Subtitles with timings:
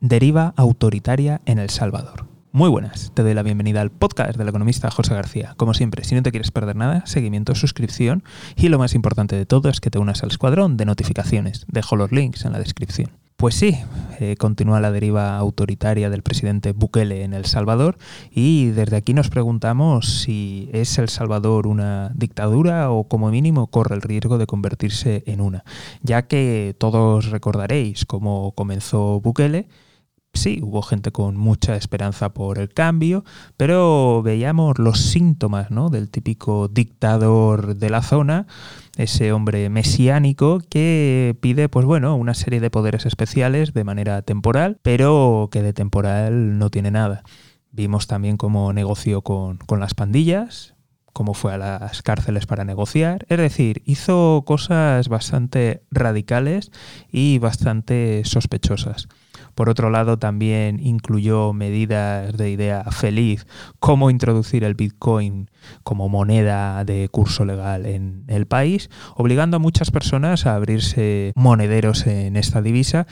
[0.00, 2.26] Deriva autoritaria en El Salvador.
[2.52, 5.54] Muy buenas, te doy la bienvenida al podcast del economista José García.
[5.56, 8.22] Como siempre, si no te quieres perder nada, seguimiento, suscripción
[8.54, 11.66] y lo más importante de todo es que te unas al escuadrón de notificaciones.
[11.66, 13.10] Dejo los links en la descripción.
[13.36, 13.76] Pues sí,
[14.20, 17.98] eh, continúa la deriva autoritaria del presidente Bukele en El Salvador
[18.30, 23.96] y desde aquí nos preguntamos si es El Salvador una dictadura o como mínimo corre
[23.96, 25.64] el riesgo de convertirse en una,
[26.02, 29.66] ya que todos recordaréis cómo comenzó Bukele
[30.32, 33.24] sí, hubo gente con mucha esperanza por el cambio,
[33.56, 35.90] pero veíamos los síntomas ¿no?
[35.90, 38.46] del típico dictador de la zona,
[38.96, 44.78] ese hombre mesiánico que pide, pues bueno, una serie de poderes especiales de manera temporal,
[44.82, 47.22] pero que de temporal no tiene nada.
[47.70, 50.74] Vimos también cómo negoció con, con las pandillas,
[51.12, 53.26] cómo fue a las cárceles para negociar.
[53.28, 56.70] Es decir, hizo cosas bastante radicales
[57.10, 59.08] y bastante sospechosas.
[59.58, 63.44] Por otro lado, también incluyó medidas de idea feliz,
[63.80, 65.50] como introducir el Bitcoin
[65.82, 72.06] como moneda de curso legal en el país, obligando a muchas personas a abrirse monederos
[72.06, 73.08] en esta divisa,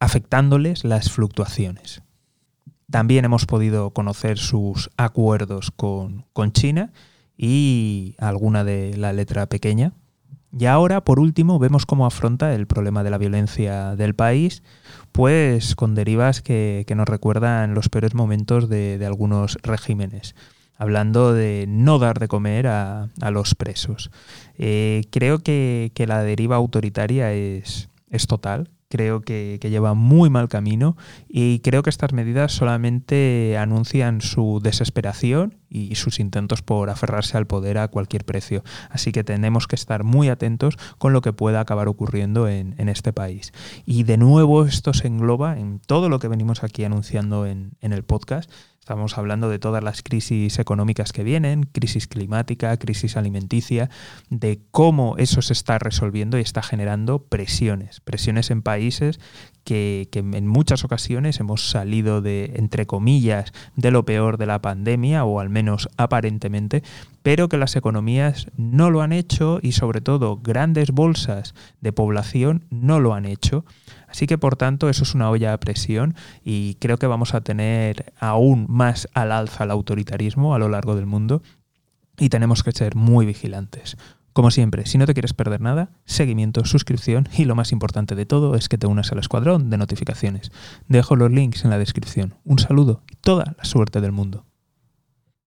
[0.00, 2.02] afectándoles las fluctuaciones.
[2.90, 6.92] También hemos podido conocer sus acuerdos con, con China
[7.36, 9.92] y alguna de la letra pequeña,
[10.58, 14.62] y ahora, por último, vemos cómo afronta el problema de la violencia del país,
[15.12, 20.34] pues con derivas que, nos recuerdan los peores momentos de, algunos regímenes
[20.78, 24.10] hablando de no dar de comer a, los presos.
[24.58, 27.88] Eh, creo que, la deriva autoritaria es
[28.28, 30.96] total, creo que, lleva muy mal camino
[31.28, 37.46] y creo que estas medidas solamente anuncian su desesperación y sus intentos por aferrarse al
[37.46, 38.64] poder a cualquier precio.
[38.88, 43.12] Así que tenemos que estar muy atentos con lo que pueda acabar ocurriendo en, este
[43.12, 43.52] país.
[43.84, 48.04] Y de nuevo esto se engloba en todo lo que venimos aquí anunciando en, el
[48.04, 48.50] podcast
[48.86, 53.90] Estamos hablando de todas las crisis económicas que vienen, crisis climática, crisis alimenticia,
[54.30, 59.18] de cómo eso se está resolviendo y está generando presiones, presiones en países
[59.64, 65.24] que, en muchas ocasiones hemos salido de, entre comillas, de lo peor de la pandemia,
[65.24, 66.84] o al menos aparentemente,
[67.24, 72.66] pero que las economías no lo han hecho y sobre todo grandes bolsas de población
[72.70, 73.64] no lo han hecho.
[74.08, 77.40] Así que por tanto eso es una olla a presión y creo que vamos a
[77.40, 81.42] tener aún más al alza el autoritarismo a lo largo del mundo
[82.18, 83.96] y tenemos que ser muy vigilantes.
[84.32, 88.26] Como siempre, si no te quieres perder nada, seguimiento, suscripción y lo más importante de
[88.26, 90.52] todo es que te unas al escuadrón de notificaciones.
[90.88, 92.34] Dejo los links en la descripción.
[92.44, 94.45] Un saludo y toda la suerte del mundo.